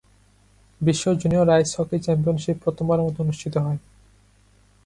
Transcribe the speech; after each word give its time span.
বিশ্ব 0.81 1.05
junior 1.21 1.47
ice 1.49 1.69
hockey 1.77 1.97
championship 2.05 2.57
প্রথমবারের 2.63 3.05
মতো 3.07 3.19
অনুষ্ঠিত 3.25 3.55
হয়। 3.65 3.79